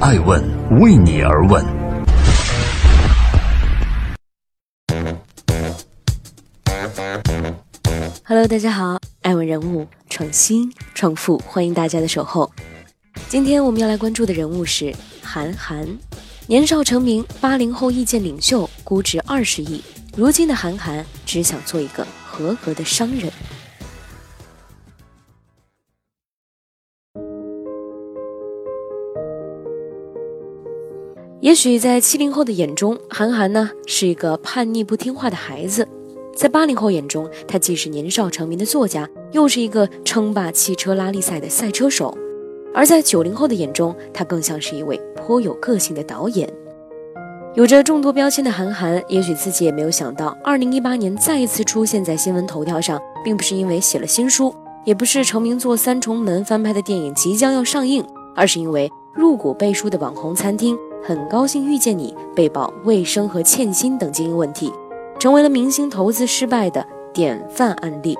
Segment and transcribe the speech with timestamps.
[0.00, 0.40] 爱问
[0.78, 1.64] 为你而问。
[8.22, 12.48] Hello，大家好，爱问人物创新创富，欢迎大家的守候。
[13.28, 15.84] 今天我们要来关注的人物是韩寒，
[16.46, 19.82] 年少成名，八零后意见领袖，估值二十亿。
[20.16, 23.32] 如今的韩寒只想做一个合格的商人。
[31.48, 35.82] 也许在七零后的眼中，韩寒呢是一个叛逆不听话的孩子；
[36.36, 42.14] 在八零后眼中，他既是年少成名的作家，又是一个称霸汽车拉力赛的赛车手；
[42.74, 46.46] 而在九零后的眼中，他更像是一位颇有个性的导演。
[47.54, 58.04] 有着众多标签的韩寒，也许自己也没有想到，二零一八年再一次出现在新闻头条上，并不是因为写了新书，也不是成名作《三重门》翻拍的电影即将要上映，
[58.36, 60.76] 而是因为入股背书的网红餐厅。
[61.02, 64.72] 很高兴遇见你，被曝卫生和欠薪等经营问题，
[65.18, 68.16] 成为了明星投资失败的典范案例。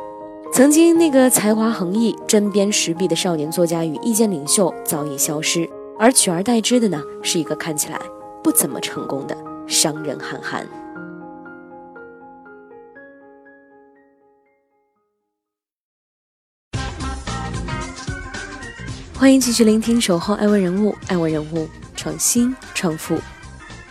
[0.50, 8.00] 曾经那个才华横溢、针砭时弊的少年作家与意见领袖早已消失，而取而代之的呢，是一个看起来
[8.42, 9.36] 不怎么成功的
[9.66, 10.66] 商人韩寒。
[19.14, 21.66] 欢迎继续聆听《守候爱问人物》，爱问人物。
[21.98, 23.18] 创新成富，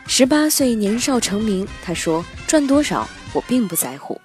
[0.08, 1.68] 十八岁年少成名。
[1.84, 4.18] 他说：“赚多少我并不在乎。”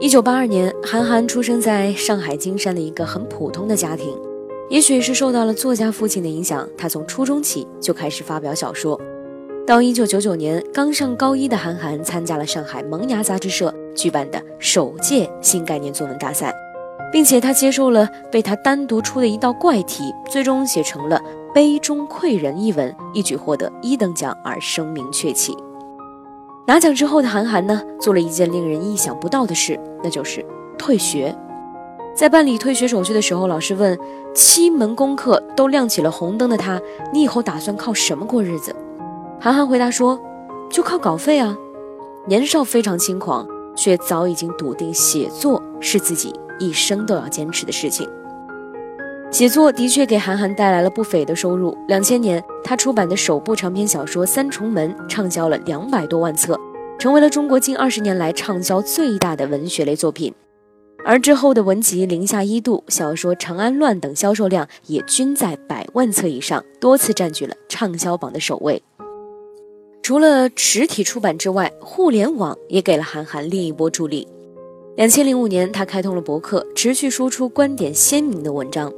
[0.00, 4.18] 一九八二年，韩寒出生在上海金山的一个很普通的家庭。
[4.68, 9.00] 也许是受到了作家父亲的影响，他从初中起就开始发表小说。
[9.64, 13.72] 到一九九九年，刚上高一的韩寒参加了上海萌芽杂志社。
[13.96, 16.54] 举办的首届新概念作文大赛，
[17.10, 21.18] 并且他接受了被他单独出的一道怪题，最终写成了
[21.52, 25.56] 《杯中窥人》一文，一举获得一等奖而声名鹊起。
[26.66, 30.44] 拿奖之后的韩寒呢，做了一件令人意想不到的事，那就是
[30.76, 31.34] 退学。
[32.14, 33.96] 在办理退学手续的时候，老师问
[34.34, 36.80] ：“七门功课都亮起了红灯的他，
[37.12, 38.74] 你以后打算靠什么过日子？”
[39.38, 40.18] 韩寒回答说
[40.68, 41.56] ：“就靠稿费啊。”
[42.26, 43.46] 年少非常轻狂。
[43.76, 48.08] 却早已经笃定，写作是自己一生都要坚持的事情。
[49.30, 51.76] 写作的确给韩寒带来了不菲的收入。
[51.88, 56.58] 两千年，他出版的首部长篇小说《三重门》畅销了两百多万册，
[56.98, 60.32] 成为了中国近二十年来畅销最大的文学类作品。
[61.04, 68.82] 而之后的文集《零下一度》、小说《长安乱》等销售量也均在百万册以上，多次占据了畅销榜的首位。
[70.06, 74.28] 除了实体出版之外，互联网也给了韩寒另一波助力。
[74.94, 78.92] 两千零五年，他开通了博客，持续输出观点鲜明的文章。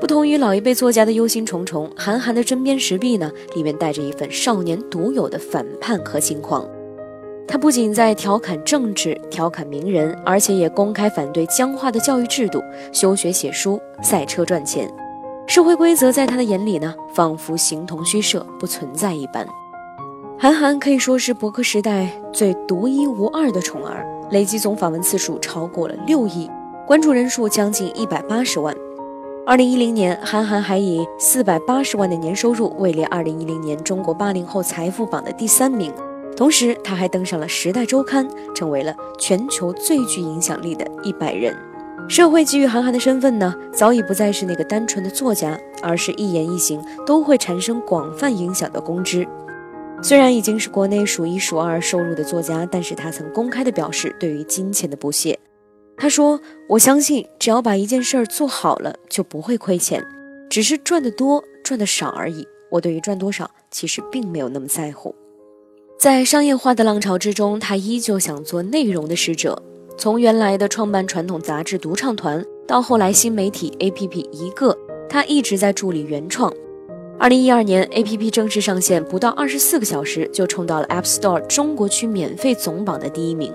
[0.00, 6.66] 不同于老一辈作家的忧心忡忡，韩寒的针砭时弊呢，里面带着一份少年独有的反叛和轻狂。
[7.46, 14.90] 他不仅在调侃政治、调侃名人，而且也公开反对僵化的教育制度、休学写书、赛车赚钱。
[15.46, 19.46] 社会规则在他的眼里呢，仿佛形同虚设，不存在一般。
[20.40, 26.48] 韩寒可以说是博客时代最独一无二的宠儿，累计总访问次数超过了六亿，
[26.86, 28.72] 关注人数将近一百八十万。
[29.44, 35.92] 二零一零年，韩寒还以四百八十万的年收入位列二零一零年中国八零后财富榜的第三名，
[36.36, 41.52] 同时他还登上了《时代周刊》，成为了全球最具影响力的一百人。
[42.08, 49.26] 社会给予韩寒的身份呢，早已不再是那个单纯的作家，而是一言一行都会产生广泛影响的公知。
[50.00, 55.38] 虽然已经是国内数一数二收入的作家，但是他曾公开的表示对于金钱的不屑。
[55.96, 60.04] 他说：“我相信，只要把一件事儿做好了，就不会亏钱，
[60.48, 62.46] 只是赚得多赚得少而已。
[62.70, 65.14] 我对于赚多少其实并没有那么在乎。”
[65.98, 69.60] 在商业化的浪潮之中，他依旧想做内容的使者。
[69.96, 74.78] 从原来的创办传统杂志《独唱团》，到后来新媒体 APP 一个，
[75.08, 76.52] 他一直在助力原创。
[77.20, 83.52] 二零一二年，A P P 正式上线，不到二十四个小时就冲到了 App Store 中国区免费总榜的第一名。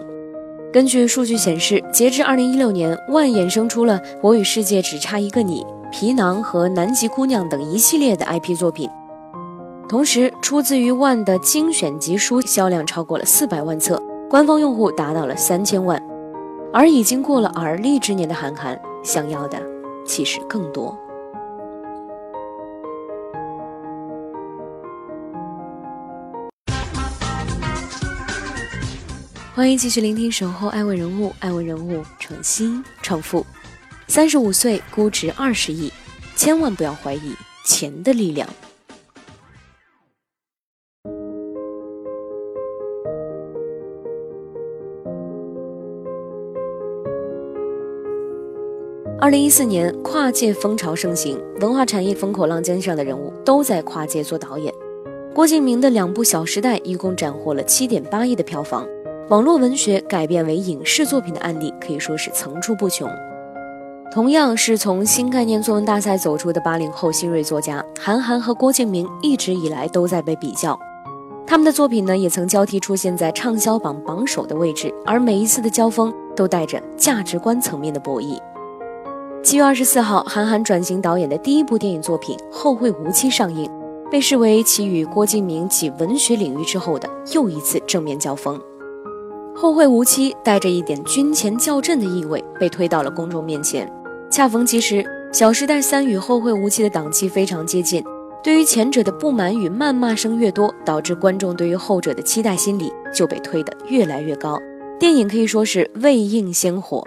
[0.74, 5.62] 根据数据显示，截至二零一六年，万衍生出了《我与世界只差一个你》、
[5.92, 8.90] 《皮囊》和《南极姑娘》等一系列的 I P 作品。
[9.88, 13.98] 同时，出自于万的精选集书销量超过了四百万册，
[14.30, 16.02] 官方用户达到了三千万。
[16.74, 19.58] 而已经过了而立之年的韩寒，想要的
[20.06, 20.98] 其实更多。
[29.56, 33.46] 欢迎继续聆听《守候爱问人物》，爱问人物诚心创富。
[34.08, 35.94] 三十五岁，估值二十亿，
[36.36, 38.50] 千万不要怀疑钱的力量。
[49.20, 54.74] 二零一四年，跨界风潮盛行，文化产业风口浪尖上的人物都在跨界做导演。
[55.32, 58.88] 郭敬明的两部《小时代》一共斩获了七点八亿的票房。
[59.34, 63.10] 网络文学改编为影视作品的案例可以说是层出不穷。
[64.12, 70.80] 同样是从新概念作文大赛走出的八零后新锐作家韩寒和郭敬明，一直以来都在被比较。
[71.48, 78.38] 他们的作品呢，也曾交替出现在畅销榜榜首的位置，而每一次的交锋都带着价值观层面的博弈。
[79.42, 83.68] 七月二十四号，韩寒转型导演的第一部电影作品《后会无期》上映，
[84.12, 88.62] 被视为其与郭敬明继文学领域之后的又一次正面交锋。
[89.56, 93.90] 后会无期带着一点军前校正的意味被推到了公众面前，
[94.30, 94.96] 恰逢其时，
[95.32, 98.04] 《小时代三》与《后会无期》的档期非常接近，
[98.44, 104.60] 对于前者的不满与谩骂声越多，导致观众对于后者的期待心理就被推得越来越高。
[105.00, 106.98] 电影可以说是未映先火，《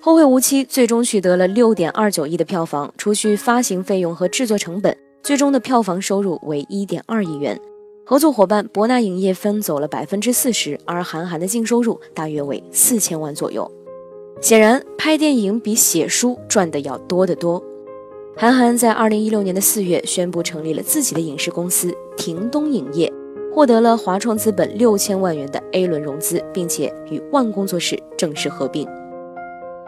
[0.00, 7.58] 后会无期》最终取得了六点二九亿的票房，除去发行费用和制作成本，最终的票房收入为一点二亿元。
[8.04, 13.70] 合作伙伴博纳影业分走了百分之四十，而韩寒的净收入大约为四千万左右。
[14.40, 17.62] 显然，拍电影比写书赚的要多得多。
[18.36, 23.10] 韩寒在二零一六年的四月宣布成立了自己的影视公司亭东影业，
[23.54, 28.84] 获得了华创资本六千万元的 A 轮融资，并且与万工作室正式合并。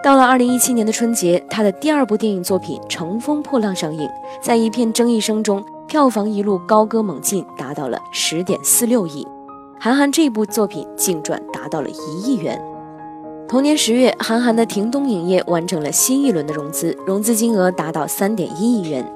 [0.04, 4.08] 到了二零一七年的春节，他的第二部电影作品《乘风破浪》上映，
[4.40, 5.64] 在一片争议声中。
[5.86, 9.26] 票房一路高歌猛进，达到了十点四六亿。
[9.78, 12.60] 韩寒这部作品净赚达到了一亿元。
[13.46, 19.06] 同年十月，韩寒的亭东影业完成了新一轮的融资，融资金额达到三点一亿元。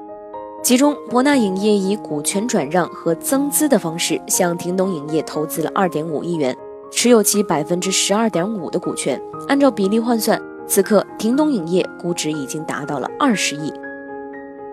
[0.61, 6.55] 其中，博纳影业以股权转让和增资的方式向亭东影业投资了二点五亿元，
[6.91, 9.19] 持有其百分之十二点五的股权。
[9.47, 13.73] 按照比例换算，此刻亭东影业估值已经达到了二十亿。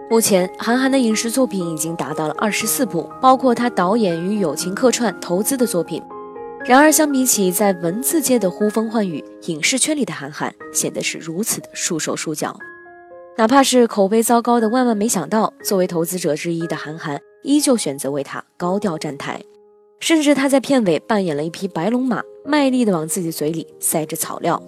[0.08, 6.00] 目前，韩寒的影视作品已经达到了二十四部，包括他导演与友情客串投资的作品。
[6.64, 12.56] 然而，相比起在文字界的呼风唤雨，影视圈里的韩寒显得是如此的束手束脚。
[13.36, 19.42] 哪怕是口碑糟糕的《万万没想到》，作为投资者之一的韩寒，依旧选择为他高调站台。
[19.98, 24.62] 甚至他在片尾扮演了一匹白龙马，卖力地往自己嘴里塞着草料。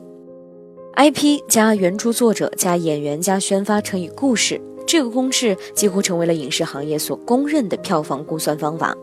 [0.96, 4.60] IP 加原著作者加演员加宣发乘以故事。
[4.88, 8.96] 这个公式几乎成为了影视行业所公认的票房估算方法。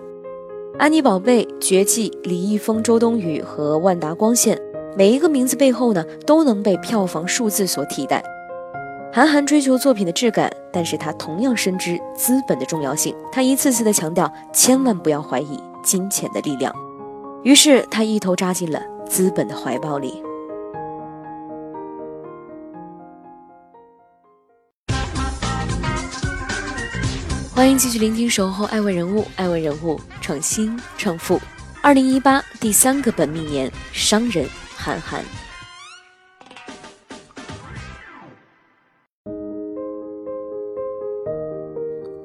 [0.79, 4.59] 安妮宝贝、绝技、李易峰、周冬雨和万达光线，
[4.97, 8.23] 每一个名字背后呢，都能被票房数字所替代。
[9.13, 13.15] 韩寒追求作品的质感，但是他同样深知资本的重要性。
[13.31, 16.73] 他一次次的强调，千万不要怀疑金钱的力量。
[17.43, 20.21] 于是他一头扎进了资本的怀抱里。
[27.55, 31.39] 欢迎继续聆听《守候爱问人物》，爱问人物创新创富。
[31.81, 35.23] 二零一八第三个本命年，商人韩寒。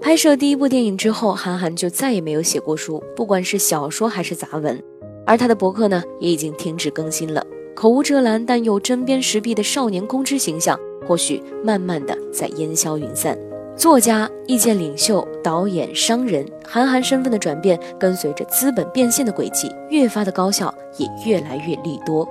[0.01, 4.83] 拍摄第一部电影之后，韩寒就再也没有写过书，不管是小说还是杂文。
[5.25, 7.47] 而他的博客呢，也已经停止更新了。
[7.77, 13.39] 口无遮拦但又针砭时弊的少年公知形象，或许慢慢的在烟消云散。
[13.81, 22.29] 作家、意见领袖、导演、商人，韩寒身份的转变，跟随着资本变现的轨迹，越发的高效，也越来越利多。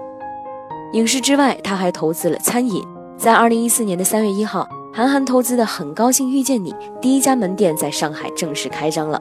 [0.94, 2.84] 影视之外，他还投资了餐饮。
[3.18, 9.20] 在二零一四年的三月一号，韩寒投资的《很高兴遇见你》第一家门店在上海正式开张了，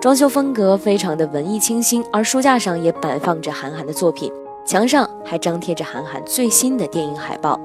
[0.00, 4.30] 装修风格非常的文艺清新，而书架上也摆放着韩寒的作品，
[4.64, 7.58] 墙上还张贴着韩寒最新的电影海报。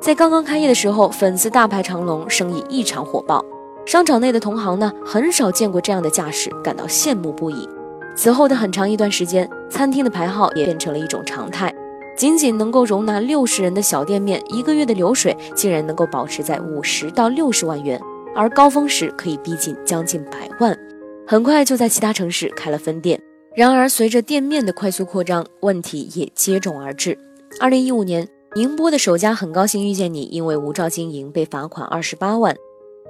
[0.00, 3.44] 在刚刚开业的时候，粉丝大排长龙，生意异常火爆。
[3.84, 7.68] 商场内的同行呢，很少见过这样的架势，感到羡慕不已。
[8.16, 11.72] 此后的很长一段时间，餐厅的排号也变成了一种常态。
[12.16, 18.00] 仅仅能够容纳六十人的小店面，一个月的流水竟然能够保持在五十到六十万元，
[18.34, 20.74] 而高峰时可以逼近将近百万。
[21.26, 23.20] 很快就在其他城市开了分店。
[23.54, 27.18] 然而，随着店面的快速扩张，问题也接踵而至。
[27.60, 28.26] 二零一五年。
[28.56, 32.56] 宁波的首家很高兴遇见你，因为无照经营被罚款二十八万。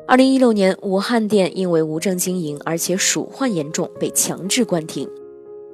[0.07, 5.09] 二零一六年，武汉店因为无证经营，而且鼠患严重，被强制关停。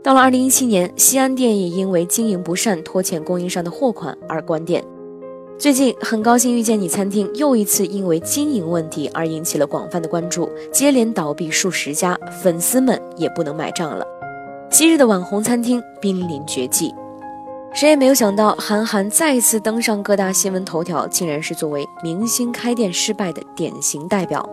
[0.05, 4.85] 到了二零一七年，西安店也因为经营不善、拖欠供应商的货款而关店。
[5.59, 14.07] 最近很高兴遇见你餐厅又一次因为经营问题而引起了广泛的关注，接连倒闭数十家，粉丝们也不能买账了。
[14.71, 16.95] 昔日的网红餐厅濒临绝迹，
[17.77, 24.49] 谁也没有想到，韩寒再一次登上各大新闻头条，竟然是作为明星开店失败的典型代表。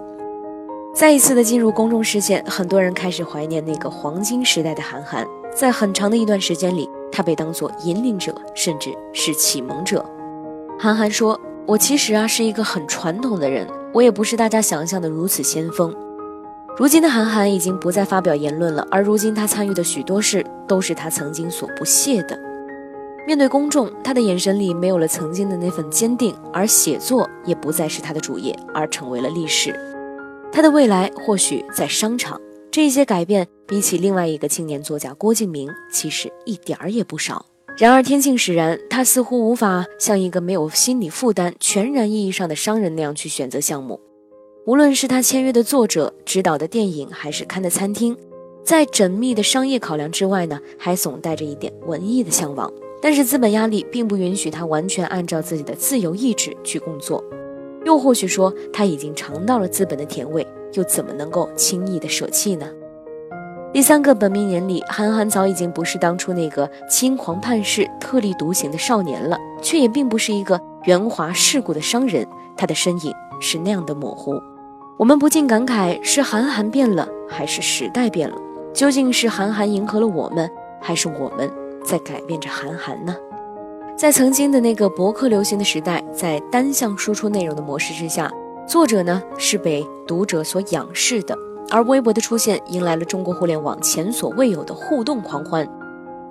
[0.93, 5.25] 再一次的进入公众视线，很多人开始怀念那个黄金时代的韩寒。
[5.55, 10.05] 在很长的一段时间里，他被当作引领者，甚至是启蒙者。
[10.77, 15.95] 韩寒说：“我其实啊是一个很传统的人，我也不是大家想象的如此先锋。
[16.75, 22.37] 如今的韩寒已经不再发表言论了，而如今他参与的许多事都是他曾经所不屑的。
[23.25, 29.73] 面对公众，他的眼神里没有了曾经的那份坚定，而写作也不再是他的主业，而成为了历史。
[30.51, 32.39] 他的未来或许在商场。
[32.69, 37.45] 这些改变比起另外一个青年作家郭敬明，其实一点儿也不少。”
[37.77, 43.99] 然而天性使然，他似乎无法像一个没有心理负担、全然意义上的商人那样去选择项目。
[44.65, 48.17] 无论是他签约的作者、指导的电影，还是看的餐厅，
[48.63, 52.71] 在缜密的商业考量之外呢，还总带着一点文艺的向往。
[53.03, 57.21] 但是资本压力并不允许他完全按照自己的自由意志去工作，
[57.83, 62.65] 又或许说他已经尝到了资本的甜味，又怎么能够轻易的舍弃呢？
[63.73, 72.25] 第三个本命年里，韩寒早已经不是当初那个轻狂叛世、特立独行的少年了，却也并不是一个圆滑世故的商人。
[72.55, 74.41] 他的身影是那样的模糊，
[74.97, 78.37] 我们不禁感慨：是韩寒变了，还是时代变了？
[78.73, 81.51] 究竟是韩寒迎合了我们，还是我们
[81.83, 83.15] 在改变着韩寒呢？
[83.95, 88.31] 在曾经的那个博客流行的时代，在单向输出内容的模式之下，
[88.67, 91.37] 作者呢是被读者所仰视的。
[91.69, 95.67] 而微博的出现，迎来了中国互联网前所未有的互动狂欢。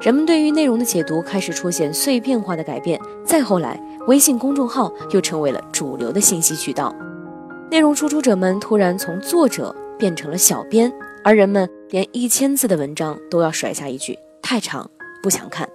[0.00, 3.00] 人们对于内容的解读开始出现碎片化的改变。
[3.24, 6.92] 再后来，微信公众号又成为了主流的信息渠道。
[7.70, 10.92] 内容输出者们突然从作者变成了小编，
[11.22, 14.90] 而人们连一千字的文章都要甩下一句“太长，
[15.22, 15.68] 不想看”。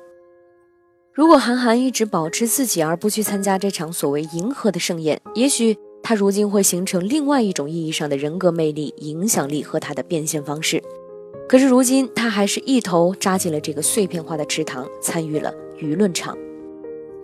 [1.13, 5.77] 如果韩寒一直保持自己，而不去参加这场所谓迎合的盛宴，也许。
[6.04, 10.82] 他如今会形成另外一种意义上的人格魅力、影响力和他的变现方式。
[11.50, 16.38] 可是如今，他还是一头扎进了这个碎片化的池塘，参与了舆论场。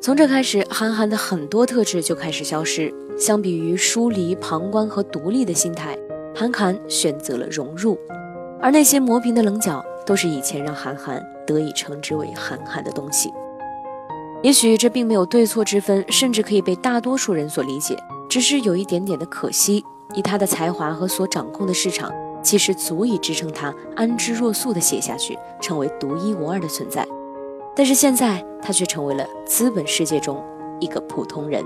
[0.02, 2.94] 从这开始，韩寒的很多特质就开始消失。
[3.18, 5.98] 相比于疏离、旁观和独立的心态，
[6.36, 7.98] 韩寒选择了融入。
[8.64, 13.34] 而那些磨平的棱角，都是以前让韩寒得以称之为韩寒的东西。
[14.42, 17.94] 也许这并没有对错之分，甚至可以被大多数人所理解。
[18.30, 19.84] 只是有一点点的可惜，
[20.16, 22.10] 以他的才华和所掌控的市场，
[22.42, 27.06] 其实足以支撑他安之若素的写下去，成为独一无二的存在。
[27.76, 30.42] 但是现在，他却成为了资本世界中
[30.80, 31.66] 一个普通人。